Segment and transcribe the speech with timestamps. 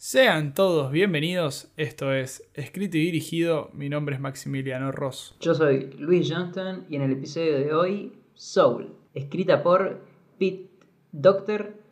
[0.00, 5.34] Sean todos bienvenidos, esto es Escrito y Dirigido, mi nombre es Maximiliano Ross.
[5.40, 10.06] Yo soy Luis Johnston y en el episodio de hoy, Soul, escrita por
[10.38, 10.70] Pete
[11.10, 11.82] Doctor,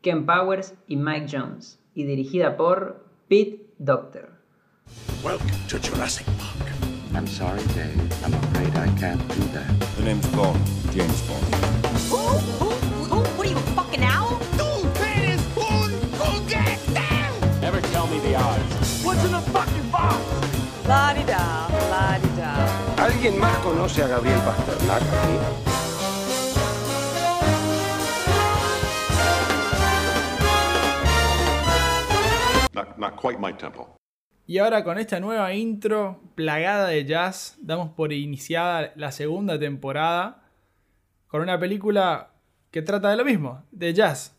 [0.00, 4.30] Ken Powers y Mike Jones, y dirigida por Pete Doctor.
[5.24, 6.70] Welcome to Jurassic Park.
[7.16, 8.00] I'm sorry, Dave.
[8.24, 9.66] I'm afraid I can't do that.
[9.96, 12.75] The name's Bond, James Bond.
[23.36, 23.36] La-di-da.
[23.36, 25.38] ¿Alguien más conoce a Gabriel Pasternak aquí?
[32.74, 33.96] Not, not quite my tempo.
[34.46, 40.44] Y ahora con esta nueva intro plagada de jazz, damos por iniciada la segunda temporada
[41.26, 42.30] con una película
[42.70, 44.36] que trata de lo mismo, de jazz.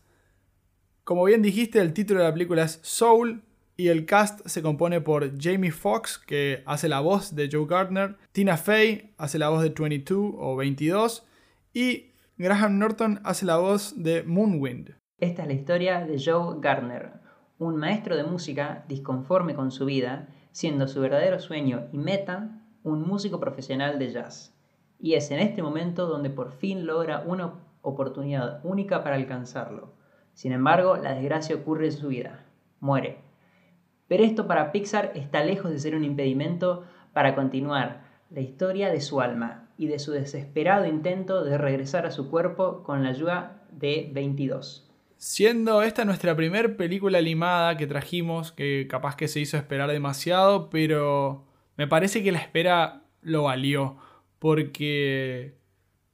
[1.04, 3.42] Como bien dijiste, el título de la película es Soul
[3.80, 8.16] y el cast se compone por Jamie Foxx, que hace la voz de Joe Gardner,
[8.32, 11.24] Tina Fey hace la voz de 22 o 22
[11.72, 14.96] y Graham Norton hace la voz de Moonwind.
[15.20, 17.20] Esta es la historia de Joe Gardner,
[17.58, 23.06] un maestro de música disconforme con su vida, siendo su verdadero sueño y meta un
[23.06, 24.58] músico profesional de jazz.
[24.98, 29.94] Y es en este momento donde por fin logra una oportunidad única para alcanzarlo.
[30.32, 32.44] Sin embargo, la desgracia ocurre en su vida.
[32.80, 33.27] Muere.
[34.08, 39.00] Pero esto para Pixar está lejos de ser un impedimento para continuar la historia de
[39.00, 43.62] su alma y de su desesperado intento de regresar a su cuerpo con la ayuda
[43.70, 44.90] de 22.
[45.16, 50.70] Siendo esta nuestra primera película animada que trajimos, que capaz que se hizo esperar demasiado,
[50.70, 51.44] pero
[51.76, 53.96] me parece que la espera lo valió,
[54.38, 55.56] porque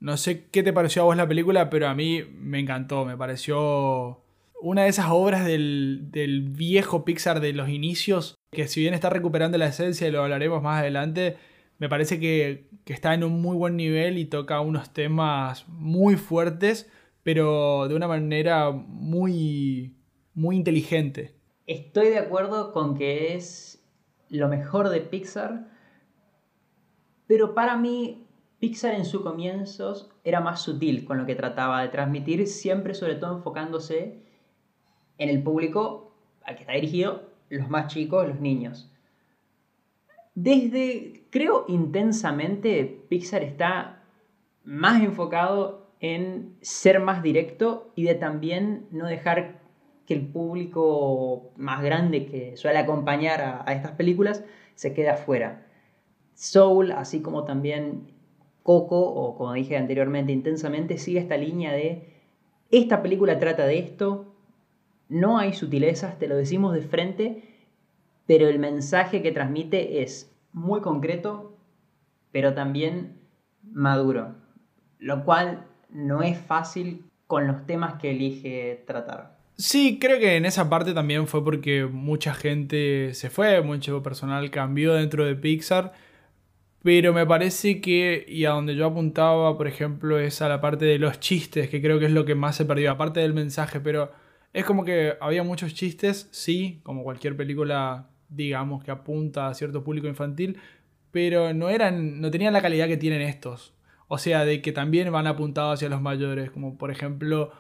[0.01, 3.17] no sé qué te pareció a vos la película, pero a mí me encantó, me
[3.17, 4.24] pareció
[4.61, 9.11] una de esas obras del, del viejo Pixar de los inicios, que si bien está
[9.11, 11.37] recuperando la esencia y lo hablaremos más adelante,
[11.79, 16.17] me parece que, que está en un muy buen nivel y toca unos temas muy
[16.17, 16.91] fuertes
[17.25, 19.97] pero de una manera muy,
[20.35, 21.35] muy inteligente.
[21.67, 23.83] Estoy de acuerdo con que es
[24.29, 25.67] lo mejor de Pixar,
[27.27, 28.29] pero para mí
[28.61, 33.15] Pixar en sus comienzos era más sutil con lo que trataba de transmitir, siempre sobre
[33.15, 34.23] todo enfocándose
[35.19, 36.13] en el público
[36.45, 38.91] al que está dirigido, los más chicos, los niños.
[40.35, 44.03] Desde, creo, intensamente, Pixar está
[44.65, 49.61] más enfocado en ser más directo y de también no dejar
[50.07, 54.45] que el público más grande que suele acompañar a, a, estas películas
[54.75, 55.67] se quede afuera.
[56.35, 58.13] Soul, así como también
[58.63, 62.15] Coco, o como dije anteriormente, intensamente, sigue esta línea de
[62.71, 64.34] esta película trata de esto,
[65.15, 67.45] no hay sutilezas, te lo decimos de frente,
[68.27, 71.57] pero el mensaje que transmite es muy concreto,
[72.33, 73.21] pero también
[73.63, 74.35] maduro,
[74.99, 79.39] lo cual no es fácil con los temas que elige tratar.
[79.57, 84.51] Sí, creo que en esa parte también fue porque mucha gente se fue, mucho personal
[84.51, 85.93] cambió dentro de Pixar,
[86.83, 90.87] pero me parece que, y a donde yo apuntaba, por ejemplo, es a la parte
[90.87, 93.79] de los chistes, que creo que es lo que más se perdió, aparte del mensaje,
[93.79, 94.24] pero
[94.55, 99.83] es como que había muchos chistes, sí, como cualquier película, digamos, que apunta a cierto
[99.83, 100.59] público infantil,
[101.11, 103.75] pero no eran, no tenían la calidad que tienen estos.
[104.07, 107.51] O sea, de que también van apuntados hacia los mayores, como por ejemplo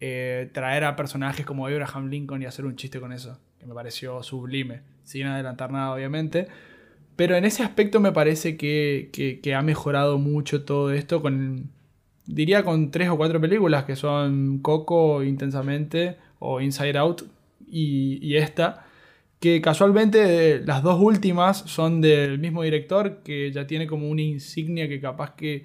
[0.00, 3.74] eh, traer a personajes como Abraham Lincoln y hacer un chiste con eso, que me
[3.74, 6.48] pareció sublime, sin adelantar nada obviamente.
[7.14, 11.72] Pero en ese aspecto me parece que, que, que ha mejorado mucho todo esto con,
[12.24, 17.22] diría con tres o cuatro películas que son Coco intensamente o Inside Out
[17.66, 18.84] y, y esta
[19.40, 24.88] que casualmente las dos últimas son del mismo director que ya tiene como una insignia
[24.88, 25.64] que capaz que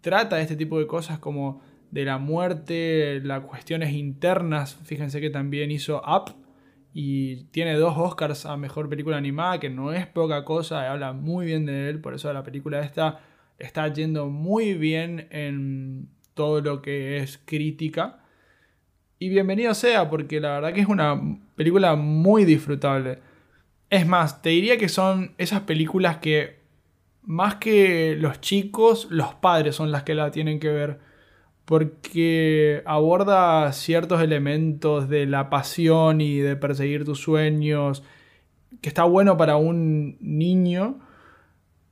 [0.00, 4.78] trata este tipo de cosas como de la muerte, las cuestiones internas.
[4.84, 6.34] Fíjense que también hizo Up
[6.94, 11.46] y tiene dos Oscars a Mejor Película Animada, que no es poca cosa, habla muy
[11.46, 13.20] bien de él, por eso la película esta
[13.58, 18.19] está yendo muy bien en todo lo que es crítica.
[19.22, 21.20] Y bienvenido sea, porque la verdad que es una
[21.54, 23.18] película muy disfrutable.
[23.90, 26.60] Es más, te diría que son esas películas que
[27.22, 31.00] más que los chicos, los padres son las que la tienen que ver.
[31.66, 38.02] Porque aborda ciertos elementos de la pasión y de perseguir tus sueños.
[38.80, 40.98] Que está bueno para un niño.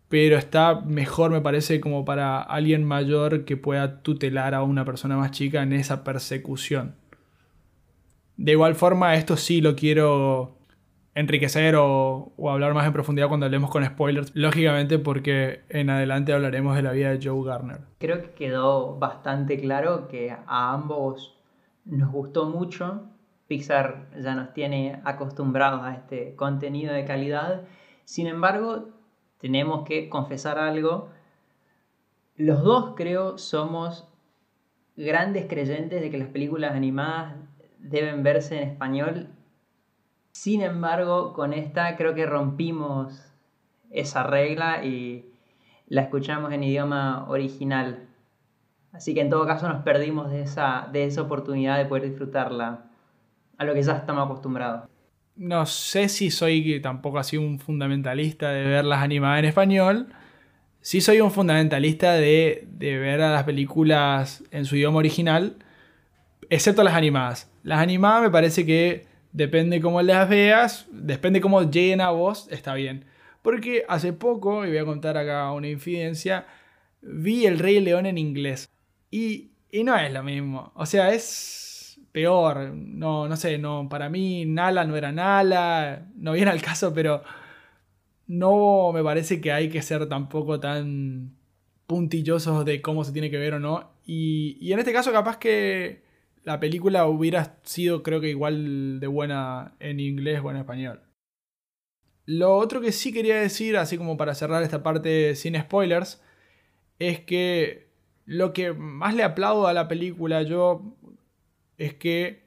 [0.09, 5.19] Pero está mejor, me parece, como para alguien mayor que pueda tutelar a una persona
[5.19, 6.95] más chica en esa persecución.
[8.39, 10.57] De igual forma, esto sí lo quiero
[11.17, 14.31] enriquecer o, o hablar más en profundidad cuando hablemos con spoilers.
[14.37, 17.81] Lógicamente porque en adelante hablaremos de la vida de Joe Garner.
[17.99, 21.37] Creo que quedó bastante claro que a ambos
[21.85, 23.11] nos gustó mucho.
[23.49, 27.63] Pixar ya nos tiene acostumbrados a este contenido de calidad.
[28.05, 28.91] Sin embargo,
[29.41, 31.09] tenemos que confesar algo.
[32.37, 34.07] Los dos creo somos
[34.97, 37.35] grandes creyentes de que las películas animadas
[37.79, 39.29] deben verse en español.
[40.33, 43.33] Sin embargo, con esta creo que rompimos
[43.91, 45.25] esa regla y
[45.89, 48.09] la escuchamos en idioma original.
[48.93, 52.85] Así que en todo caso nos perdimos de esa, de esa oportunidad de poder disfrutarla
[53.57, 54.89] a lo que ya estamos acostumbrados.
[55.37, 60.09] No sé si soy tampoco así un fundamentalista de ver las animadas en español.
[60.81, 65.57] Sí soy un fundamentalista de, de ver a las películas en su idioma original,
[66.51, 67.48] excepto las animadas.
[67.63, 72.75] Las animadas me parece que depende cómo las veas, depende cómo lleguen a vos, está
[72.75, 73.05] bien.
[73.43, 76.47] Porque hace poco, y voy a contar acá una infidencia,
[77.03, 78.69] vi El Rey León en inglés.
[79.11, 80.73] Y, y no es lo mismo.
[80.75, 82.73] O sea, es peor.
[82.75, 86.07] No, no sé, no, para mí Nala no era Nala.
[86.17, 87.23] No viene al caso, pero
[88.27, 91.37] no me parece que hay que ser tampoco tan
[91.87, 93.91] puntillosos de cómo se tiene que ver o no.
[94.05, 96.03] Y, y en este caso, capaz que
[96.45, 101.03] la película hubiera sido, creo que igual de buena en inglés o en español.
[102.27, 106.23] Lo otro que sí quería decir, así como para cerrar esta parte sin spoilers,
[106.99, 107.89] es que
[108.27, 110.97] lo que más le aplaudo a la película yo
[111.79, 112.43] es que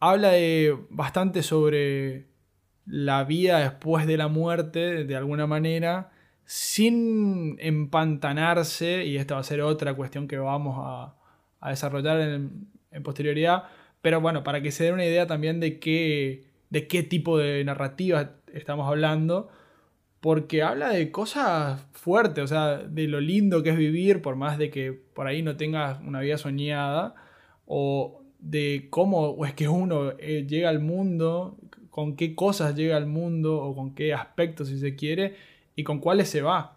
[0.00, 2.26] habla de bastante sobre
[2.86, 6.12] la vida después de la muerte, de alguna manera,
[6.44, 11.16] sin empantanarse, y esta va a ser otra cuestión que vamos a,
[11.60, 12.68] a desarrollar en,
[13.02, 13.64] posterioridad,
[14.00, 17.62] pero bueno, para que se den una idea también de qué, de qué tipo de
[17.64, 19.50] narrativa estamos hablando,
[20.20, 24.58] porque habla de cosas fuertes, o sea, de lo lindo que es vivir, por más
[24.58, 27.14] de que por ahí no tengas una vida soñada,
[27.66, 31.58] o de cómo es que uno eh, llega al mundo,
[31.90, 35.36] con qué cosas llega al mundo, o con qué aspectos, si se quiere,
[35.74, 36.76] y con cuáles se va.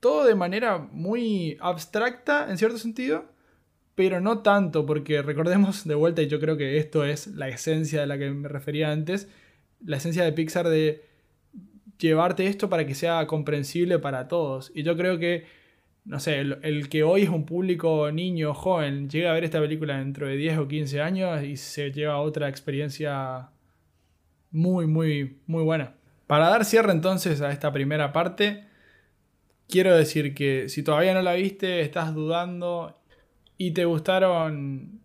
[0.00, 3.24] Todo de manera muy abstracta, en cierto sentido,
[3.94, 8.00] pero no tanto, porque recordemos de vuelta, y yo creo que esto es la esencia
[8.00, 9.28] de la que me refería antes,
[9.84, 11.04] la esencia de Pixar de
[11.98, 14.72] llevarte esto para que sea comprensible para todos.
[14.74, 15.46] Y yo creo que,
[16.04, 19.98] no sé, el, que hoy es un público niño, joven, llega a ver esta película
[19.98, 23.50] dentro de 10 o 15 años y se lleva otra experiencia
[24.50, 25.94] muy, muy, muy buena.
[26.26, 28.64] Para dar cierre entonces a esta primera parte,
[29.68, 32.96] quiero decir que si todavía no la viste, estás dudando
[33.66, 35.00] y te gustaron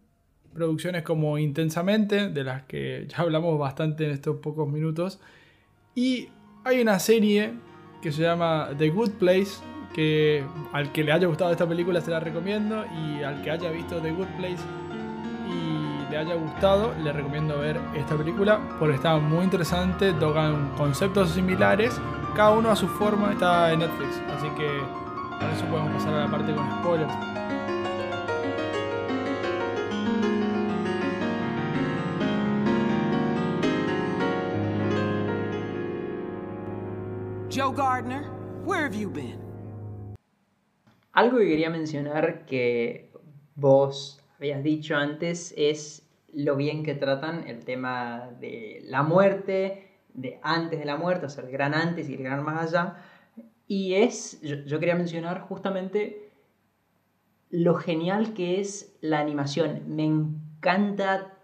[0.54, 5.22] producciones como Intensamente, de las que ya hablamos bastante en estos pocos minutos,
[5.96, 6.28] y
[6.66, 7.54] hay una serie
[8.02, 9.62] que se llama The Good Place,
[9.94, 13.72] que al que le haya gustado esta película se la recomiendo y al que haya
[13.72, 14.64] visto The Good Place
[15.48, 21.30] y le haya gustado, le recomiendo ver esta película porque está muy interesante, tocan conceptos
[21.32, 22.00] similares,
[22.36, 24.68] cada uno a su forma, está en Netflix, así que
[25.40, 27.49] por eso podemos pasar a la parte con spoilers.
[37.60, 38.24] Joe Gardner,
[38.64, 39.38] where have you been?
[41.12, 43.12] Algo que quería mencionar que
[43.56, 50.40] vos habías dicho antes es lo bien que tratan el tema de la muerte, de
[50.42, 52.96] antes de la muerte, o sea, el gran antes y el gran más allá.
[53.68, 56.32] Y es, yo, yo quería mencionar justamente
[57.50, 59.84] lo genial que es la animación.
[59.86, 61.39] Me encanta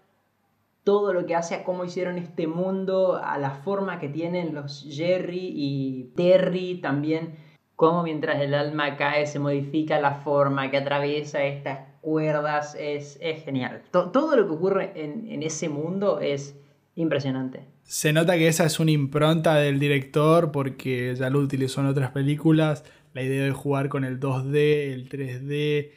[0.86, 4.86] todo lo que hace a cómo hicieron este mundo, a la forma que tienen los
[4.88, 7.34] Jerry y Terry también,
[7.74, 13.42] cómo mientras el alma cae se modifica la forma que atraviesa estas cuerdas, es, es
[13.42, 13.82] genial.
[13.90, 16.56] To todo lo que ocurre en, en ese mundo es
[16.94, 17.64] impresionante.
[17.82, 22.12] Se nota que esa es una impronta del director porque ya lo utilizó en otras
[22.12, 25.90] películas, la idea de jugar con el 2D, el 3D,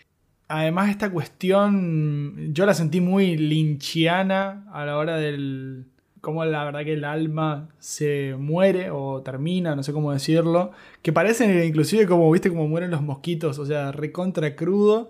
[0.50, 5.86] además esta cuestión yo la sentí muy linchiana a la hora del
[6.22, 11.14] cómo la verdad que el alma se muere o termina, no sé cómo decirlo, que
[11.14, 15.10] parecen inclusive como viste como mueren los mosquitos, o sea, recontra crudo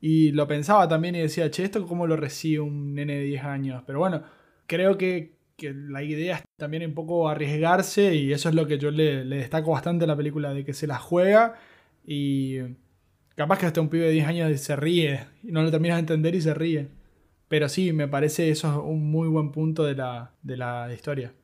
[0.00, 3.44] y lo pensaba también y decía, "Che, esto cómo lo recibe un nene de 10
[3.44, 4.22] años." Pero bueno,
[4.66, 8.78] creo que, que la idea es también un poco arriesgarse y eso es lo que
[8.78, 11.54] yo le, le destaco bastante a la película de que se la juega
[12.06, 12.58] y
[13.36, 16.00] Capaz que hasta un pibe de 10 años se ríe y no lo terminas de
[16.00, 16.88] entender y se ríe.
[17.48, 21.34] Pero sí, me parece eso es un muy buen punto de la, de la historia.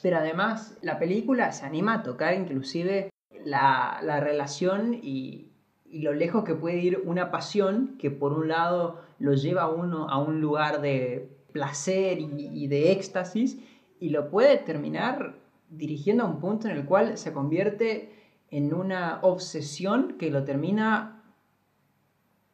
[0.00, 3.10] Pero además la película se anima a tocar inclusive
[3.44, 5.52] la, la relación y,
[5.84, 9.68] y lo lejos que puede ir una pasión que por un lado lo lleva a
[9.68, 13.58] uno a un lugar de placer y, y de éxtasis
[14.00, 15.34] y lo puede terminar
[15.68, 18.21] dirigiendo a un punto en el cual se convierte
[18.52, 21.22] en una obsesión que lo termina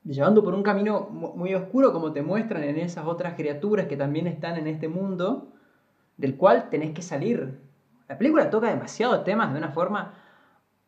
[0.04, 3.96] llevando por un camino mu- muy oscuro como te muestran en esas otras criaturas que
[3.96, 5.52] también están en este mundo
[6.16, 7.58] del cual tenés que salir.
[8.08, 10.14] La película toca demasiados temas de una forma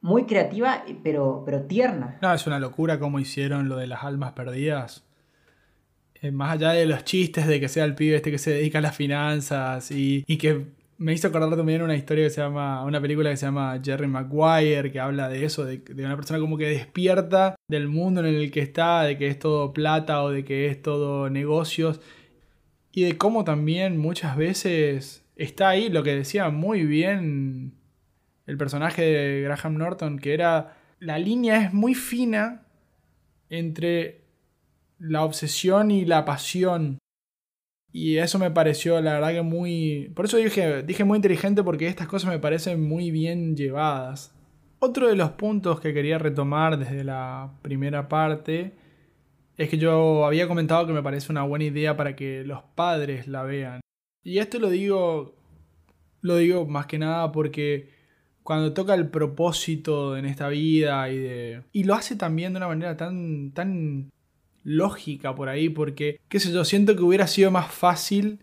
[0.00, 2.16] muy creativa pero, pero tierna.
[2.22, 5.04] No, es una locura cómo hicieron lo de las almas perdidas.
[6.22, 8.78] Eh, más allá de los chistes de que sea el pibe este que se dedica
[8.78, 10.66] a las finanzas y, y que
[11.00, 14.06] me hizo acordar también una historia que se llama, una película que se llama Jerry
[14.06, 18.50] Maguire, que habla de eso, de, una persona como que despierta del mundo en el
[18.50, 22.02] que está, de que es todo plata o de que es todo negocios
[22.92, 27.72] y de cómo también muchas veces está ahí lo que decía muy bien
[28.46, 32.66] el personaje de Graham Norton, que era la línea es muy fina
[33.48, 34.20] entre
[34.98, 36.98] la obsesión y la pasión.
[37.92, 40.12] Y eso me pareció, la verdad que muy...
[40.14, 44.32] Por eso dije, dije muy inteligente porque estas cosas me parecen muy bien llevadas.
[44.78, 48.72] Otro de los puntos que quería retomar desde la primera parte
[49.56, 53.28] es que yo había comentado que me parece una buena idea para que los padres
[53.28, 53.80] la vean.
[54.24, 55.34] Y esto lo digo,
[56.22, 57.90] lo digo más que nada porque
[58.42, 62.68] cuando toca el propósito en esta vida y de y lo hace también de una
[62.68, 64.10] manera tan tan
[64.62, 68.40] lógica por ahí porque qué sé yo siento que hubiera sido más fácil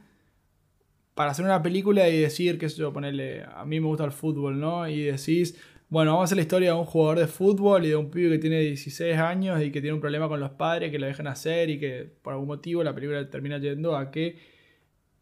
[1.14, 4.12] para hacer una película y decir qué sé yo ponerle a mí me gusta el
[4.12, 5.58] fútbol no y decís
[5.90, 8.32] bueno vamos a hacer la historia de un jugador de fútbol y de un pibe
[8.32, 11.28] que tiene 16 años y que tiene un problema con los padres que lo dejan
[11.28, 14.58] hacer y que por algún motivo la película termina yendo a que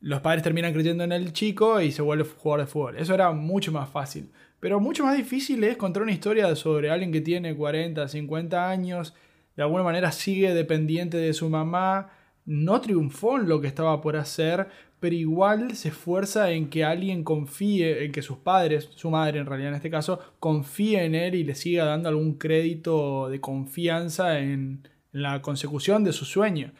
[0.06, 2.98] los padres terminan creyendo en el chico y se vuelve jugador de fútbol.
[2.98, 4.30] Eso era mucho más fácil.
[4.60, 9.16] Pero mucho más difícil es contar una historia sobre alguien que tiene 40, 50 años,
[9.56, 12.12] de alguna manera sigue dependiente de su mamá,
[12.46, 14.68] no triunfó en lo que estaba por hacer,
[15.00, 19.46] pero igual se esfuerza en que alguien confíe, en que sus padres, su madre en
[19.46, 24.40] realidad en este caso, confíe en él y le siga dando algún crédito de confianza
[24.40, 26.72] en, en la consecución de su sueño.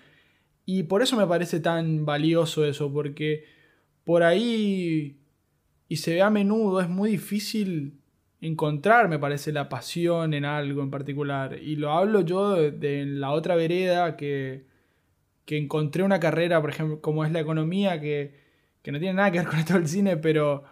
[0.66, 3.46] Y por eso me parece tan valioso eso, porque
[4.04, 5.18] por ahí,
[5.88, 7.94] y se ve a menudo, es muy difícil
[8.48, 11.58] encontrar, me parece, la pasión en algo en particular.
[11.62, 14.66] Y lo hablo yo de, la otra vereda, que,
[15.46, 18.36] que encontré una carrera, por ejemplo, como es la economía, que,
[18.82, 20.64] que no tiene nada que ver con esto del cine, pero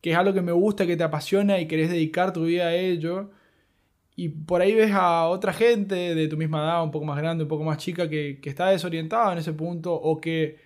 [0.00, 2.74] que es algo que me gusta, que te apasiona y querés dedicar tu vida a
[2.74, 3.30] ello.
[4.16, 7.44] Y por ahí ves a otra gente de tu misma edad, un poco más grande,
[7.44, 10.58] un poco más chica, que, que está desorientada en ese punto o que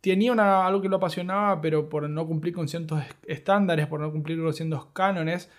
[0.00, 4.12] tenía una, algo que lo apasionaba, pero por no cumplir con ciertos estándares, por no
[4.12, 5.50] cumplir con ciertos cánones,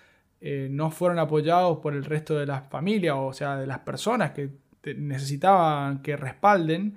[0.42, 4.32] eh, no fueron apoyados por el resto de la familia, o sea, de las personas
[4.32, 4.50] que
[4.96, 6.96] necesitaban que respalden.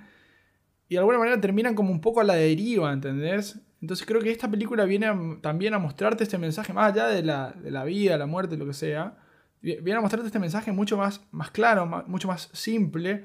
[0.89, 3.61] Y de alguna manera terminan como un poco a la deriva, ¿entendés?
[3.81, 7.53] Entonces creo que esta película viene también a mostrarte este mensaje, más allá de la,
[7.53, 9.17] de la vida, la muerte, lo que sea,
[9.63, 13.25] vi- viene a mostrarte este mensaje mucho más, más claro, mucho más simple,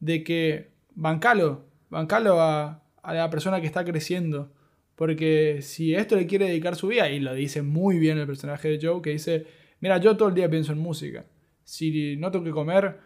[0.00, 4.52] de que bancalo, bancalo a, a la persona que está creciendo.
[4.96, 8.68] Porque si esto le quiere dedicar su vida, y lo dice muy bien el personaje
[8.68, 9.46] de Joe, que dice,
[9.80, 11.24] mira, yo todo el día pienso en música.
[11.64, 12.98] Si no tengo que comer,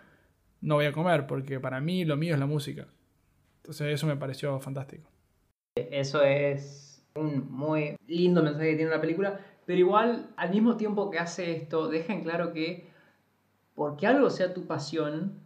[0.61, 2.89] no voy a comer, porque para mí lo mío es la música.
[3.59, 5.11] Entonces eso me pareció fantástico.
[5.77, 11.11] Eso es un muy lindo mensaje que tiene la película, pero igual al mismo tiempo
[11.11, 12.89] que hace esto, deja en claro que
[13.75, 15.41] porque algo sea tu pasión,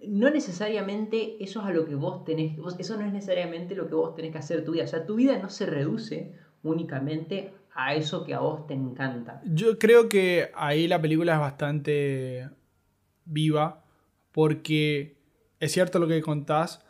[0.00, 3.94] no necesariamente eso es a lo que vos tenés, eso no es necesariamente lo que
[3.94, 7.94] vos tenés que hacer tu vida, o sea, tu vida no se reduce únicamente a
[7.94, 9.40] eso que a vos te encanta.
[9.44, 12.48] Yo creo que ahí la película es bastante
[13.24, 13.84] viva,
[14.32, 15.16] porque
[15.60, 16.84] es cierto lo que contás,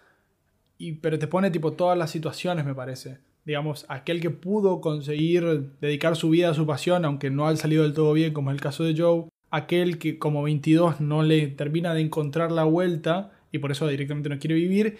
[0.79, 3.19] y, pero te pone tipo todas las situaciones, me parece.
[3.45, 7.85] Digamos, aquel que pudo conseguir dedicar su vida a su pasión, aunque no ha salido
[7.85, 11.49] del todo bien, como es el caso de Joe, aquel que como 22 no le
[11.49, 14.99] termina de encontrar la vuelta y por eso directamente no quiere vivir,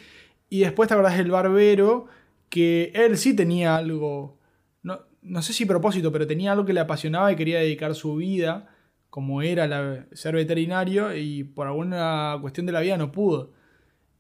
[0.49, 2.07] y después te acordás del barbero,
[2.49, 4.39] que él sí tenía algo,
[4.83, 8.17] no, no sé si propósito, pero tenía algo que le apasionaba y quería dedicar su
[8.17, 8.69] vida,
[9.11, 13.53] como era la- ser veterinario, y por alguna cuestión de la vida no pudo.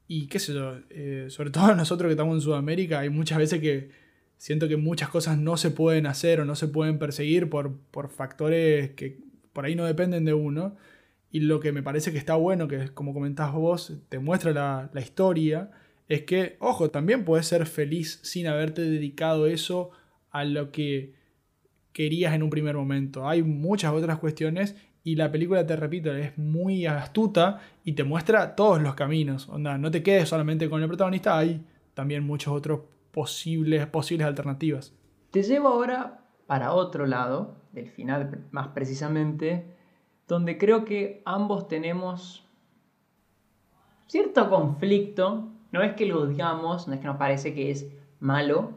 [0.09, 3.61] Y qué sé yo, eh, sobre todo nosotros que estamos en Sudamérica, hay muchas veces
[3.61, 3.90] que
[4.37, 8.11] siento que muchas cosas no se pueden hacer o no se pueden perseguir por, por
[8.11, 9.18] factores que
[9.57, 10.77] por ahí no dependen de uno.
[11.31, 14.91] Y lo que me parece que está bueno, que como comentás vos, te muestra la,
[14.93, 15.71] la historia,
[16.09, 19.93] es que, ojo, también puedes ser feliz sin haberte dedicado eso
[20.31, 21.15] a lo que
[21.93, 23.27] querías en un primer momento.
[23.27, 28.55] Hay muchas otras cuestiones y la película, te repito, es muy astuta y te muestra
[28.55, 29.49] todos los caminos.
[29.49, 34.95] Onda, no te quedes solamente con el protagonista, hay también muchos otros posibles, posibles alternativas.
[35.31, 39.76] Te llevo ahora para otro lado, del final más precisamente,
[40.29, 42.45] donde creo que ambos tenemos
[44.07, 45.49] cierto conflicto.
[45.73, 47.87] No es que lo odiamos, no es que nos parece que es
[48.21, 48.71] malo,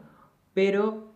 [0.54, 1.12] pero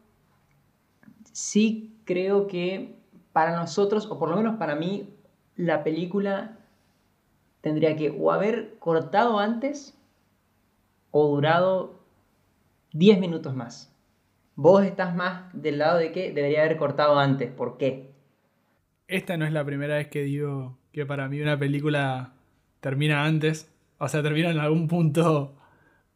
[1.33, 2.99] sí creo que
[3.33, 5.13] para nosotros, o por lo menos para mí,
[5.57, 6.59] la película
[7.61, 9.99] tendría que o haber cortado antes
[11.11, 12.01] o durado
[12.93, 13.94] 10 minutos más.
[14.57, 17.51] Vos estás más del lado de que debería haber cortado antes.
[17.51, 18.13] ¿Por qué?
[19.09, 22.35] Esta no es la primera vez que digo que para mí una película
[22.81, 23.73] termina antes.
[23.99, 25.57] O sea, termina en algún punto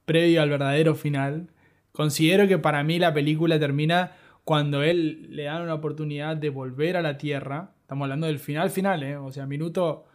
[0.04, 1.49] previo al verdadero final.
[1.92, 4.12] Considero que para mí la película termina
[4.45, 7.73] cuando él le dan una oportunidad de volver a la Tierra.
[7.83, 9.16] Estamos hablando del final final, ¿eh?
[9.16, 10.07] O sea, minuto,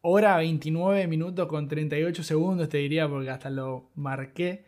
[0.00, 4.64] hora 29 minutos con 38 segundos, te diría, porque hasta lo marqué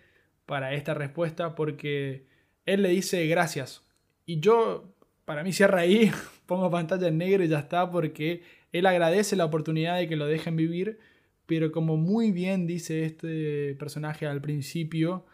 [0.47, 2.27] para esta respuesta, porque
[2.67, 3.83] él le dice gracias.
[4.27, 4.93] Y yo,
[5.25, 6.11] para mí cierra ahí,
[6.47, 8.43] pongo pantalla en negro y ya está, porque
[8.73, 10.99] él agradece la oportunidad de que lo dejen vivir,
[11.47, 15.25] pero como muy bien dice este personaje al principio,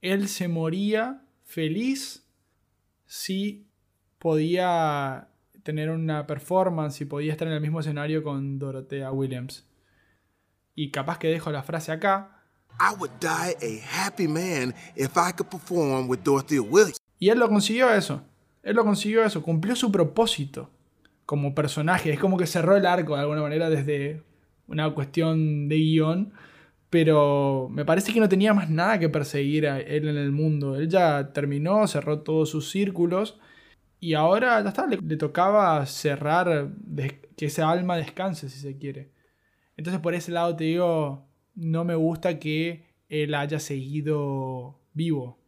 [0.00, 2.26] él se moría feliz
[3.04, 3.66] si
[4.18, 5.28] podía
[5.62, 9.68] tener una performance y podía estar en el mismo escenario con Dorothea Williams.
[10.74, 12.35] Y capaz que dejo la frase acá,
[12.78, 16.20] I would die a happy man if I could perform with.
[17.18, 18.22] Y él lo consiguió eso.
[18.62, 19.42] Él lo consiguió eso.
[19.42, 20.70] Cumplió su propósito
[21.24, 22.12] como personaje.
[22.12, 24.22] Es como que cerró el arco de alguna manera desde
[24.66, 26.32] una cuestión de guion.
[26.90, 30.76] Pero me parece que no tenía más nada que perseguir a él en el mundo.
[30.76, 33.38] Él ya terminó, cerró todos sus círculos.
[33.98, 36.70] Y ahora ya está, le, le tocaba cerrar,
[37.36, 39.10] que esa alma descanse si se quiere.
[39.76, 45.38] Entonces por ese lado te digo, no me gusta que él haya seguido vivo.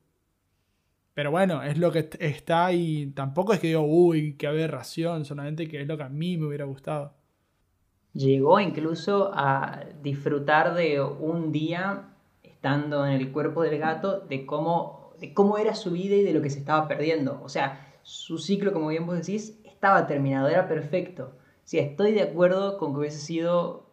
[1.15, 5.25] Pero bueno, es lo que est- está y tampoco es que digo, uy, qué aberración,
[5.27, 7.15] solamente que es lo que a mí me hubiera gustado.
[8.13, 12.09] Llegó incluso a disfrutar de un día
[12.43, 16.33] estando en el cuerpo del gato, de cómo, de cómo era su vida y de
[16.33, 17.41] lo que se estaba perdiendo.
[17.43, 21.33] O sea, su ciclo, como bien vos decís, estaba terminado, era perfecto.
[21.65, 23.87] Sí, estoy de acuerdo con que hubiese sido,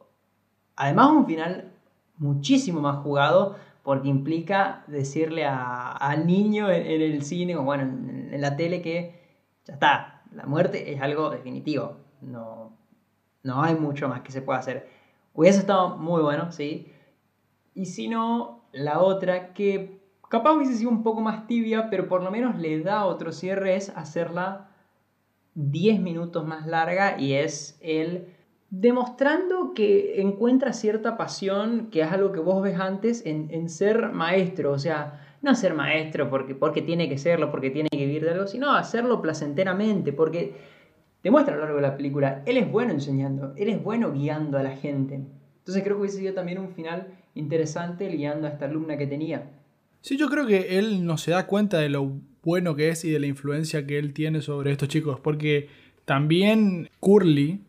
[0.77, 1.73] además, un final
[2.17, 8.29] muchísimo más jugado, porque implica decirle a- al niño en, el cine, o bueno, en,
[8.33, 9.19] en la tele, que
[9.65, 11.97] ya está, la muerte es algo definitivo.
[12.21, 12.73] No,
[13.43, 14.87] no hay mucho más que se pueda hacer.
[15.33, 16.91] Hubiese estado muy bueno, sí.
[17.73, 19.99] Y si no, la otra que
[20.29, 23.75] capaz hubiese sido un poco más tibia, pero por lo menos le da otro cierre,
[23.75, 24.69] es hacerla
[25.53, 28.34] 10 minutos más larga y es el
[28.79, 34.11] demostrando que encuentra cierta pasión, que es algo que vos ves antes, en, en ser
[34.11, 34.71] maestro.
[34.71, 38.31] O sea, no ser maestro porque, porque tiene que serlo, porque tiene que vivir de
[38.31, 40.55] algo, sino hacerlo placenteramente, porque
[41.23, 44.57] demuestra a lo largo de la película, él es bueno enseñando, él es bueno guiando
[44.57, 45.21] a la gente.
[45.59, 49.51] Entonces creo que hubiese sido también un final interesante guiando a esta alumna que tenía.
[50.01, 53.11] Sí, yo creo que él no se da cuenta de lo bueno que es y
[53.11, 55.67] de la influencia que él tiene sobre estos chicos, porque
[56.05, 57.61] también Curly,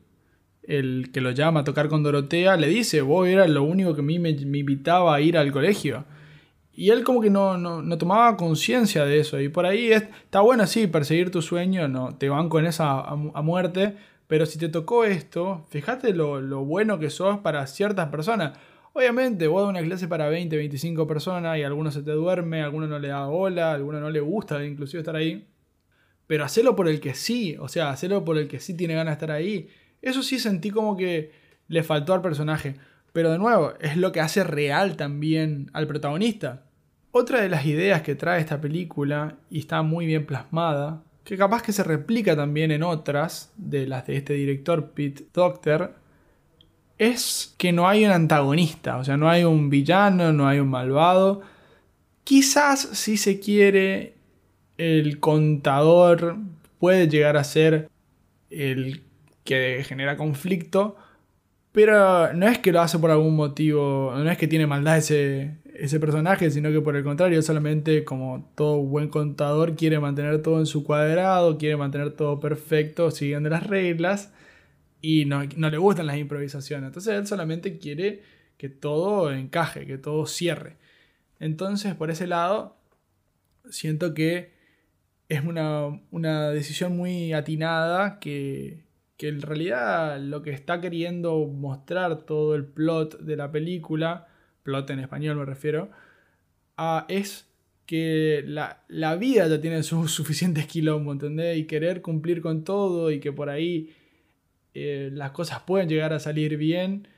[0.68, 4.00] el que lo llama a tocar con Dorotea, le dice, vos eras lo único que
[4.00, 6.04] a mí me, me invitaba a ir al colegio.
[6.72, 9.40] Y él como que no, no, no tomaba conciencia de eso.
[9.40, 13.00] Y por ahí es- está bueno, sí, perseguir tu sueño, no, te van con esa
[13.00, 18.08] a, muerte, pero si te tocó esto, fíjate lo, lo bueno que sos para ciertas
[18.10, 18.58] personas.
[18.92, 22.86] Obviamente, vos das una clase para 20, 25 personas y alguno se te duerme, alguno
[22.86, 25.46] no le da bola, alguno no le gusta inclusive estar ahí.
[26.26, 29.12] Pero hacelo por el que sí, o sea, hacelo por el que sí tiene ganas
[29.12, 29.68] de estar ahí.
[30.06, 31.32] Eso sí sentí como que
[31.66, 32.76] le faltó al personaje.
[33.12, 36.62] Pero de nuevo, es lo que hace real también al protagonista.
[37.10, 41.60] Otra de las ideas que trae esta película, y está muy bien plasmada, que capaz
[41.62, 45.94] que se replica también en otras de las de este director Pete Docter,
[46.98, 50.68] es que no hay un antagonista, o sea, no hay un villano, no hay un
[50.68, 51.42] malvado.
[52.22, 54.14] Quizás si se quiere,
[54.78, 56.36] el contador
[56.78, 57.90] puede llegar a ser
[58.50, 59.05] el
[59.46, 60.96] que genera conflicto,
[61.72, 65.58] pero no es que lo hace por algún motivo, no es que tiene maldad ese,
[65.74, 70.58] ese personaje, sino que por el contrario, solamente como todo buen contador quiere mantener todo
[70.58, 74.32] en su cuadrado, quiere mantener todo perfecto, siguiendo las reglas,
[75.02, 76.88] y no, no le gustan las improvisaciones.
[76.88, 78.22] Entonces él solamente quiere
[78.56, 80.76] que todo encaje, que todo cierre.
[81.40, 82.76] Entonces, por ese lado,
[83.70, 84.52] siento que
[85.28, 88.85] es una, una decisión muy atinada que,
[89.16, 94.28] que en realidad lo que está queriendo mostrar todo el plot de la película,
[94.62, 95.90] plot en español me refiero,
[96.76, 97.48] a, es
[97.86, 101.58] que la, la vida ya tiene sus suficientes quilombos, ¿entendés?
[101.58, 103.94] Y querer cumplir con todo y que por ahí
[104.74, 107.08] eh, las cosas pueden llegar a salir bien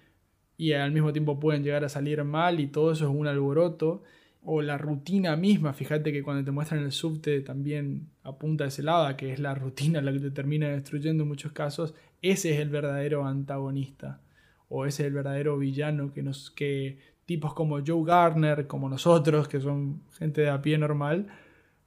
[0.56, 4.04] y al mismo tiempo pueden llegar a salir mal y todo eso es un alboroto.
[4.50, 8.82] O la rutina misma, fíjate que cuando te muestran el subte también apunta a ese
[8.82, 11.94] lado, que es la rutina la que te termina destruyendo en muchos casos.
[12.22, 14.22] Ese es el verdadero antagonista.
[14.70, 19.48] O ese es el verdadero villano que, nos, que tipos como Joe Garner, como nosotros,
[19.48, 21.26] que son gente de a pie normal,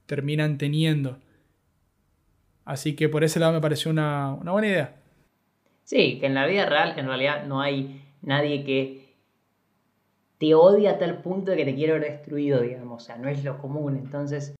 [0.06, 1.18] terminan teniendo.
[2.64, 5.02] Así que por ese lado me pareció una, una buena idea.
[5.84, 9.01] Sí, que en la vida real en realidad no hay nadie que
[10.42, 13.04] te odia a tal punto de que te quiere ver destruido, digamos.
[13.04, 13.96] O sea, no es lo común.
[13.96, 14.56] Entonces,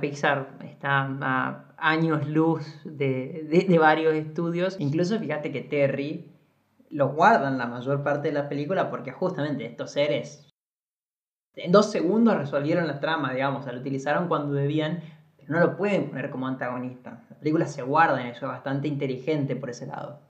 [0.00, 4.76] Pixar está a años luz de, de- de varios estudios.
[4.80, 6.32] Incluso fíjate que Terry
[6.90, 10.48] lo guardan la mayor parte de la película porque justamente estos seres
[11.56, 13.60] en dos segundos resolvieron la trama, digamos.
[13.60, 15.02] O sea, lo utilizaron cuando debían,
[15.36, 17.22] pero no lo pueden poner como antagonista.
[17.28, 20.20] La película se guarda en eso, es bastante inteligente por ese lado.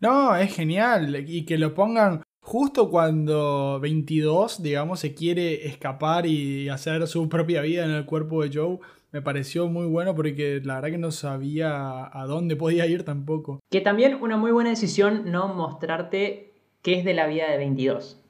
[0.00, 1.24] No, es genial.
[1.26, 2.22] Y que lo pongan
[2.52, 8.42] justo cuando 22, digamos, se quiere escapar y hacer su propia vida en el cuerpo
[8.42, 8.78] de Joe.
[9.10, 13.60] Me pareció muy bueno porque la verdad que no sabía a dónde podía ir tampoco.
[13.70, 18.22] Que también una muy buena decisión no mostrarte qué es de la vida de 22.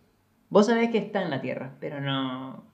[0.50, 2.64] Vos sabés que está en la Tierra, pero no...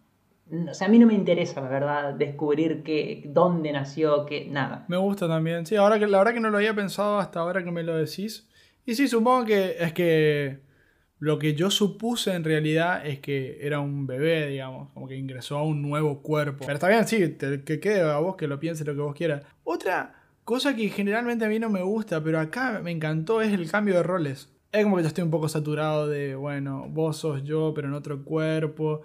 [0.71, 4.47] o sea, a mí no me interesa, la verdad, descubrir qué, dónde nació, qué...
[4.51, 4.85] Nada.
[4.89, 5.65] Me gusta también.
[5.65, 7.97] Sí, ahora que la verdad que no lo había pensado hasta ahora que me lo
[7.97, 8.51] decís.
[8.85, 10.68] Y sí, supongo que es que
[11.21, 15.59] lo que yo supuse en realidad es que era un bebé, digamos, como que ingresó
[15.59, 16.61] a un nuevo cuerpo.
[16.61, 19.15] Pero está bien, sí, te- que quede a vos, que lo pienses lo que vos
[19.15, 19.43] quieras.
[19.65, 23.71] Otra cosa que generalmente a mí no me gusta, pero acá me encantó, es el
[23.71, 24.49] cambio de roles.
[24.71, 27.95] Es como que ya estoy un poco saturado de, bueno, vos sos yo, pero en
[27.95, 29.03] otro cuerpo.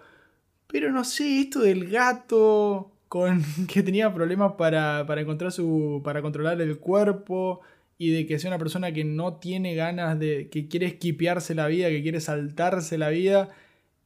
[0.68, 6.02] Pero no sé, esto del gato con que tenía problemas para, para encontrar su.
[6.04, 7.62] para controlar el cuerpo.
[7.98, 10.50] Y de que sea una persona que no tiene ganas de.
[10.50, 13.50] que quiere esquipearse la vida, que quiere saltarse la vida.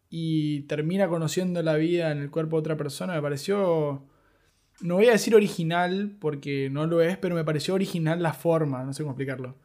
[0.09, 3.13] Y termina conociendo la vida en el cuerpo de otra persona.
[3.15, 4.03] Me pareció.
[4.81, 8.83] No voy a decir original, porque no lo es, pero me pareció original la forma,
[8.83, 9.55] no sé cómo explicarlo.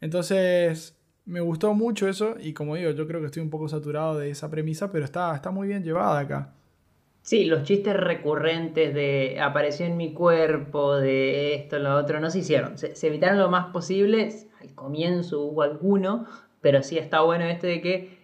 [0.00, 4.18] Entonces, me gustó mucho eso y como digo, yo creo que estoy un poco saturado
[4.18, 6.54] de esa premisa, pero está, está muy bien llevada acá.
[7.28, 12.38] Sí, los chistes recurrentes de apareció en mi cuerpo, de esto, lo otro, no se
[12.38, 12.78] hicieron.
[12.78, 14.30] Se, evitaron lo más posible.
[14.62, 16.24] Al comienzo hubo alguno,
[16.62, 18.18] pero sí está bueno este de que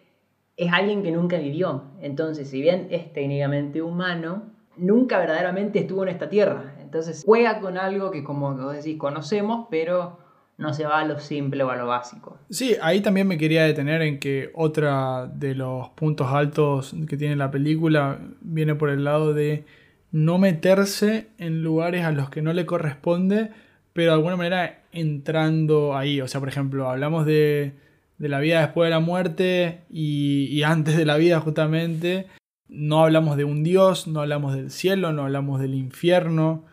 [0.57, 1.83] es alguien que nunca vivió.
[2.01, 4.45] Entonces, si bien es técnicamente humano,
[4.79, 6.75] nunca verdaderamente estuvo en esta tierra.
[6.81, 10.17] Entonces, juega con algo que, como vos decís, conocemos, pero
[10.57, 12.39] no se va a lo simple o a lo básico.
[12.51, 17.37] Sí, ahí también me quería detener en que otra de los puntos altos que tiene
[17.37, 19.65] la película viene por el lado de
[20.13, 23.51] no meterse en lugares a los que no le corresponde,
[23.93, 26.21] pero de alguna manera entrando ahí.
[26.21, 27.73] O sea, por ejemplo, hablamos de,
[28.19, 32.27] de la vida después de la muerte y, y antes de la vida justamente.
[32.69, 36.65] No hablamos de un dios, no hablamos del cielo, no hablamos del infierno.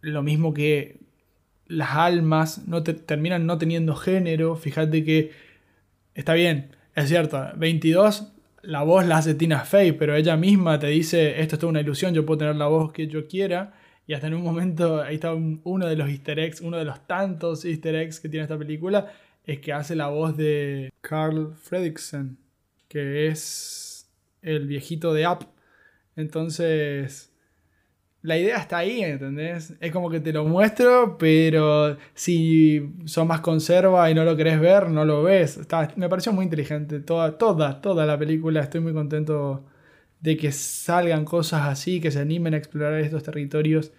[0.00, 1.05] Lo mismo que
[1.68, 4.56] las almas no te- terminan no teniendo género.
[4.56, 5.32] Fíjate que
[6.14, 10.88] está bien, es cierto, 22 la voz la hace Tina Fey, pero ella misma te
[10.88, 13.74] dice, esto es toda una ilusión, yo puedo tener la voz que yo quiera.
[14.08, 16.84] Y hasta en un momento, ahí está un- uno de los easter eggs, uno de
[16.84, 19.12] los tantos easter eggs que tiene esta película,
[19.44, 22.38] es que hace la voz de Carl Fredricksen,
[22.88, 24.08] que es
[24.42, 25.46] el viejito de Up.
[26.16, 27.30] Entonces,
[28.26, 29.74] la idea está ahí, ¿entendés?
[29.80, 34.60] Es como que te lo muestro, pero si sos más conserva y no lo querés
[34.60, 35.60] ver, no lo ves.
[35.94, 38.60] Me pareció muy inteligente toda, toda, toda la película.
[38.60, 39.64] Estoy muy contento
[40.20, 43.92] de que salgan cosas así, que se animen a explorar estos territorios,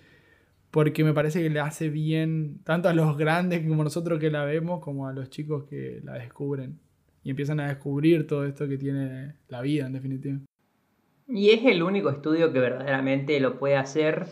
[0.72, 4.44] porque me parece que le hace bien tanto a los grandes como nosotros que la
[4.44, 6.80] vemos, como a los chicos que la descubren
[7.24, 10.40] y empiezan a descubrir todo esto que tiene la vida, en definitiva.
[11.28, 14.28] Y es el único estudio que verdaderamente lo puede hacer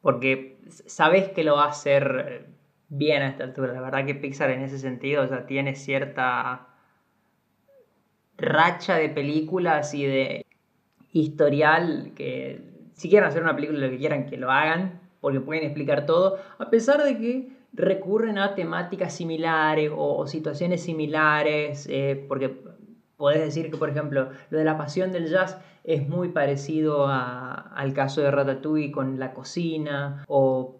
[0.00, 2.46] porque sabes que lo va a hacer
[2.88, 3.72] bien a esta altura.
[3.72, 6.68] La verdad que Pixar en ese sentido ya tiene cierta
[8.38, 10.46] racha de películas y de
[11.12, 12.62] historial que
[12.94, 16.38] si quieren hacer una película lo que quieran que lo hagan porque pueden explicar todo
[16.58, 22.56] a pesar de que recurren a temáticas similares o, o situaciones similares eh, porque
[23.20, 27.92] podés decir que, por ejemplo, lo de la pasión del jazz es muy parecido al
[27.94, 30.76] caso de Ratatouille con la cocina o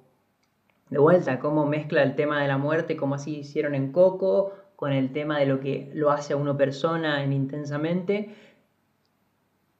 [0.91, 4.93] de vuelta, cómo mezcla el tema de la muerte, como así hicieron en Coco, con
[4.93, 8.35] el tema de lo que lo hace a uno persona en intensamente,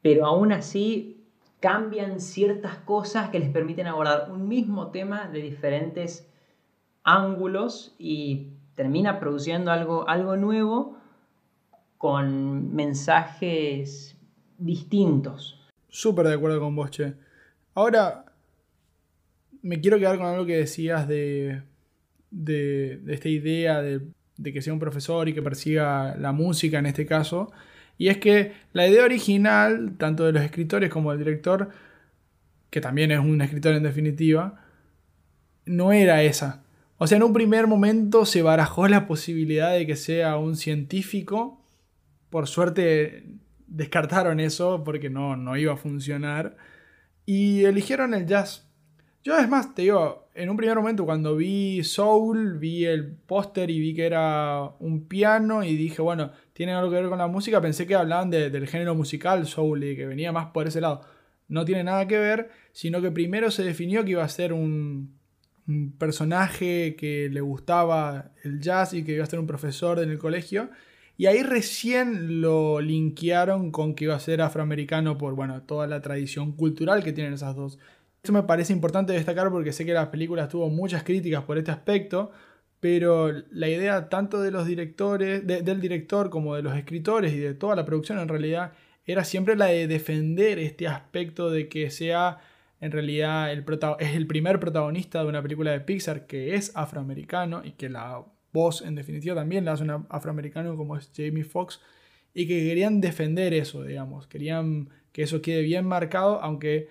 [0.01, 1.25] pero aún así
[1.59, 6.27] cambian ciertas cosas que les permiten abordar un mismo tema de diferentes
[7.03, 10.97] ángulos y termina produciendo algo, algo nuevo
[11.97, 14.10] con mensajes
[14.61, 15.59] distintos.
[15.89, 17.13] Súper de acuerdo con vos, che.
[17.73, 18.25] Ahora,
[19.61, 21.63] me quiero quedar con algo que decías de,
[22.29, 24.01] de, esta idea de,
[24.37, 27.51] de que sea un profesor y que persiga la música en este caso.
[27.97, 31.69] Y es que la idea original, tanto de los escritores como del director,
[32.69, 34.63] que también es un escritor en definitiva,
[35.65, 36.63] no era esa.
[36.97, 41.59] O sea, en un primer momento se barajó la posibilidad de que sea un científico.
[42.29, 43.25] Por suerte
[43.75, 46.57] descartaron eso porque no, no iba a funcionar.
[47.25, 48.67] Y eligieron el jazz.
[49.23, 53.69] Yo es más, te digo, en un primer momento cuando vi Soul, vi el póster
[53.69, 57.27] y vi que era un piano y dije, bueno, tiene algo que ver con la
[57.27, 60.81] música, pensé que hablaban de- del género musical Soul y que venía más por ese
[60.81, 61.01] lado.
[61.47, 65.19] No tiene nada que ver, sino que primero se definió que iba a ser un,
[65.67, 70.09] un personaje que le gustaba el jazz y que iba a ser un profesor en
[70.09, 70.69] el colegio.
[71.21, 76.01] Y ahí recién lo linkearon con que iba a ser afroamericano por bueno, toda la
[76.01, 77.77] tradición cultural que tienen esas dos.
[78.23, 81.69] Esto me parece importante destacar porque sé que la película tuvo muchas críticas por este
[81.69, 82.31] aspecto,
[82.79, 87.37] pero la idea tanto de los directores, de- del director como de los escritores y
[87.37, 88.71] de toda la producción en realidad
[89.05, 92.39] era siempre la de defender este aspecto de que sea
[92.79, 93.63] en realidad el
[93.99, 98.25] es el primer protagonista de una película de Pixar que es afroamericano y que la
[98.53, 101.81] voz en definitiva también la hace un afroamericano como es Jamie Foxx
[102.33, 106.87] y que querían defender eso, digamos, querían que eso quede bien marcado, aunque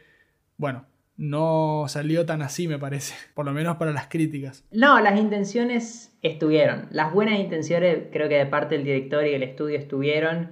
[0.56, 0.84] bueno,
[1.16, 4.64] no salió tan así me parece, por lo menos para las críticas.
[4.72, 6.86] No, las intenciones estuvieron.
[6.90, 10.50] Las buenas intenciones creo que de parte del director y del estudio estuvieron.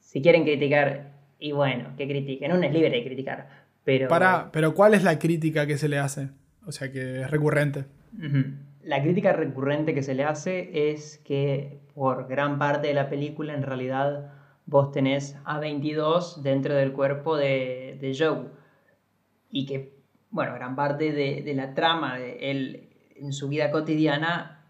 [0.00, 2.52] Si quieren criticar, y bueno, que critiquen.
[2.52, 3.48] Uno es libre de criticar.
[3.84, 4.08] Pero...
[4.08, 6.30] Para, pero ¿cuál es la crítica que se le hace?
[6.64, 7.84] O sea, que es recurrente.
[8.18, 8.44] Ujú.
[8.86, 13.52] La crítica recurrente que se le hace es que por gran parte de la película
[13.52, 14.32] en realidad
[14.64, 18.46] vos tenés a 22 dentro del cuerpo de, de Joe.
[19.50, 19.92] Y que,
[20.30, 24.64] bueno, gran parte de, de la trama de él en su vida cotidiana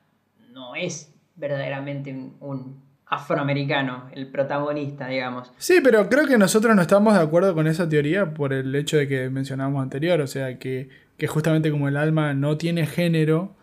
[0.51, 5.53] no es verdaderamente un, afroamericano, el protagonista, digamos.
[5.59, 8.97] Sí, pero creo que nosotros no estamos de acuerdo con esa teoría por el hecho
[8.97, 13.56] de que mencionábamos anterior, o sea, que, que justamente como el alma no tiene género,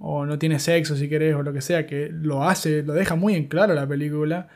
[0.00, 3.14] o no tiene sexo si querés, o lo que sea, que lo hace, lo deja
[3.16, 4.48] muy en claro la película,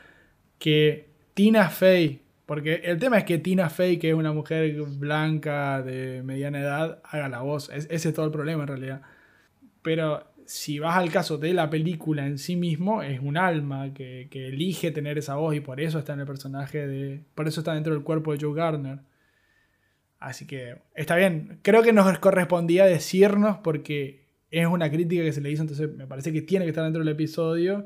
[0.59, 5.81] que Tina Fey, porque el tema es que Tina Fey, que es una mujer blanca
[5.83, 9.01] de mediana edad, haga la voz, Es- ese es todo el problema en realidad.
[9.81, 14.27] Pero si vas al caso de la película en sí mismo, es un alma que,
[14.31, 17.21] que elige tener esa voz y por eso está en el personaje de.
[17.35, 18.99] Por eso está dentro del cuerpo de Joe Gardner.
[20.19, 21.59] Así que está bien.
[21.61, 24.24] Creo que nos correspondía decirnos porque
[24.61, 27.03] es una crítica que se le hizo, entonces me parece que tiene que estar dentro
[27.03, 27.85] del episodio,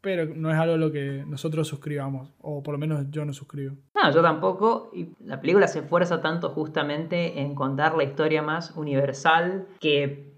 [0.00, 3.32] pero no es algo a lo que nosotros suscribamos, o por lo menos yo no
[3.32, 3.76] suscribo.
[3.94, 4.90] No, yo tampoco.
[4.94, 10.32] Y la película se esfuerza tanto justamente en contar la historia más universal que,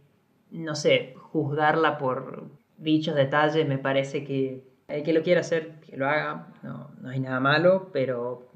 [0.51, 2.45] no sé, juzgarla por
[2.77, 7.09] dichos detalles me parece que el que lo quiera hacer, que lo haga, no, no
[7.09, 8.49] hay nada malo, pero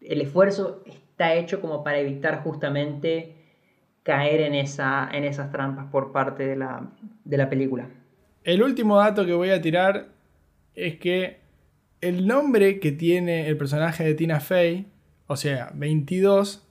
[0.00, 3.35] el esfuerzo está hecho como para evitar justamente
[4.06, 6.88] caer en, esa, en esas trampas por parte de la,
[7.24, 7.88] de la película.
[8.44, 10.10] El último dato que voy a tirar
[10.76, 11.38] es que
[12.00, 14.86] el nombre que tiene el personaje de Tina Fey,
[15.26, 16.64] o sea, 22,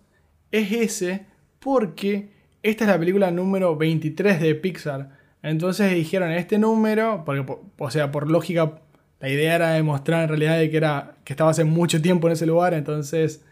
[0.54, 1.26] es ese
[1.60, 2.30] porque
[2.64, 5.10] esta es la película número 23 de Pixar.
[5.44, 8.80] Entonces dijeron este número, porque, po- o sea, por lógica,
[9.20, 12.46] la idea era demostrar en realidad que, era, que estaba hace mucho tiempo en ese
[12.46, 13.44] lugar, entonces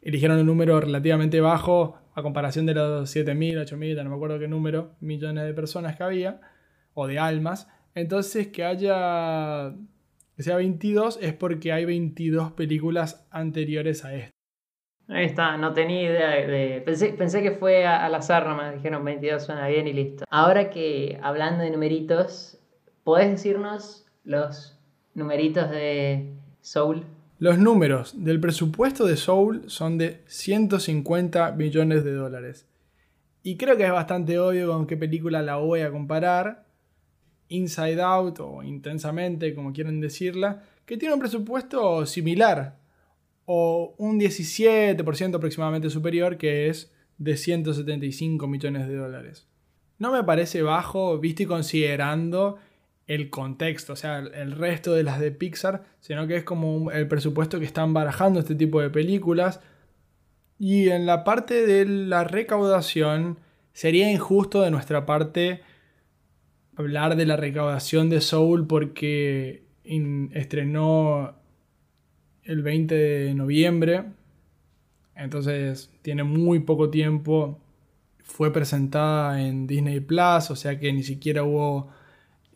[0.00, 4.92] eligieron un número relativamente bajo comparación de los 7.000, 8.000, no me acuerdo qué número,
[5.00, 6.40] millones de personas que había,
[6.94, 7.68] o de almas.
[7.94, 9.74] Entonces que haya,
[10.36, 14.30] que sea 22 es porque hay 22 películas anteriores a esta.
[15.08, 16.82] Ahí está, no tenía idea de...
[16.82, 20.24] Pensé, pensé que fue al azar nomás, dijeron 22 suena bien y listo.
[20.30, 22.58] Ahora que hablando de numeritos,
[23.02, 24.78] ¿podés decirnos los
[25.14, 27.04] numeritos de Soul?
[27.40, 32.66] Los números del presupuesto de Soul son de 150 millones de dólares.
[33.42, 36.66] Y creo que es bastante obvio con qué película la voy a comparar.
[37.48, 42.78] Inside Out o Intensamente, como quieran decirla, que tiene un presupuesto similar
[43.46, 49.48] o un 17% aproximadamente superior, que es de 175 millones de dólares.
[49.98, 52.58] No me parece bajo, visto y considerando
[53.10, 57.08] el contexto, o sea, el resto de las de Pixar, sino que es como el
[57.08, 59.58] presupuesto que están barajando este tipo de películas.
[60.60, 63.40] Y en la parte de la recaudación,
[63.72, 65.60] sería injusto de nuestra parte
[66.76, 71.34] hablar de la recaudación de Soul porque estrenó
[72.44, 74.04] el 20 de noviembre,
[75.16, 77.58] entonces tiene muy poco tiempo.
[78.22, 81.90] Fue presentada en Disney Plus, o sea que ni siquiera hubo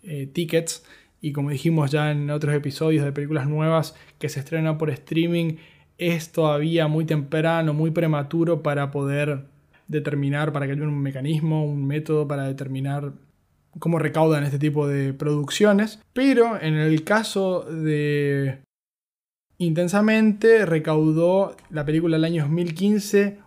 [0.06, 0.84] eh, tickets.
[1.20, 5.56] Y como dijimos ya en otros episodios de películas nuevas que se estrenan por streaming,
[5.96, 9.46] es todavía muy temprano, muy prematuro para poder
[9.88, 13.12] determinar, para que haya un mecanismo, un método para determinar
[13.78, 16.00] cómo recaudan este tipo de producciones.
[16.12, 18.64] Pero en el caso de
[19.58, 23.38] Intensamente, recaudó la película del año 2015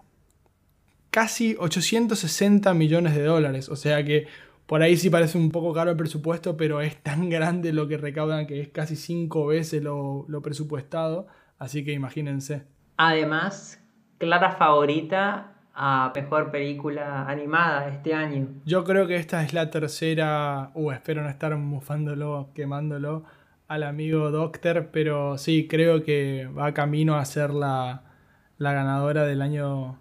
[1.09, 3.69] casi 860 millones de dólares.
[3.69, 4.27] O sea que
[4.67, 7.97] por ahí sí parece un poco caro el presupuesto, pero es tan grande lo que
[7.97, 11.27] recaudan que es casi cinco veces lo, presupuestado.
[11.57, 12.67] Así que imagínense.
[12.97, 13.81] Además,
[14.19, 18.47] clara favorita a mejor película animada este año.
[18.65, 20.71] Yo creo que esta es la tercera.
[20.75, 23.23] Uh, espero no estar mufándolo, quemándolo
[23.67, 28.03] al amigo Doctor, pero sí, creo que va camino a ser la,
[28.57, 29.99] la ganadora del año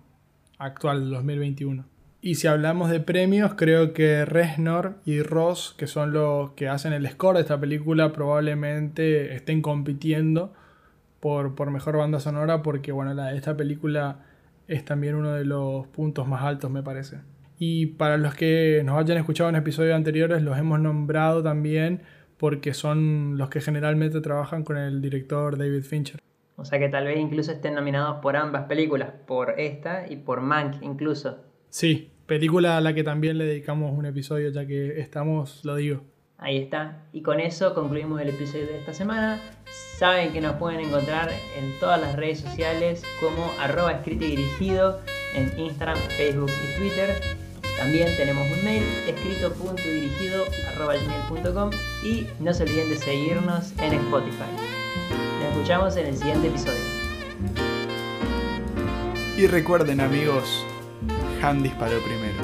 [0.59, 1.96] actual, 2021.
[2.27, 6.93] Y si hablamos de premios, creo que Reznor y Ross, que son los que hacen
[6.93, 10.53] el score de esta película, probablemente estén compitiendo
[11.21, 14.25] por, por mejor banda sonora, porque bueno, la, esta película
[14.67, 17.19] es también uno de los puntos más altos, me parece.
[17.61, 22.03] Y para los que nos hayan escuchado en episodios anteriores, los hemos nombrado también
[22.39, 26.19] porque son los que generalmente trabajan con el director David Fincher.
[26.57, 30.41] O sea que tal vez incluso estén nominados por ambas películas, por esta y por
[30.41, 31.45] Mank incluso.
[31.69, 36.03] Sí, película a la que también le dedicamos un episodio, ya que estamos, lo digo.
[36.39, 37.05] Ahí está.
[37.12, 39.41] Y con eso concluimos el episodio de esta semana.
[39.99, 45.01] Saben que nos pueden encontrar en todas las redes sociales como arroba escrito y dirigido
[45.35, 47.21] en Instagram, Facebook y Twitter.
[47.79, 51.71] También tenemos un mail escrito.dirigido.com
[52.05, 54.51] y no se olviden de seguirnos en Spotify.
[55.41, 56.83] Nos escuchamos en el siguiente episodio.
[59.37, 60.67] Y recuerden amigos,
[61.47, 62.36] Han disparó primero.